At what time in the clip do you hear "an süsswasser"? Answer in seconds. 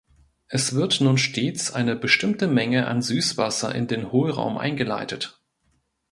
2.87-3.75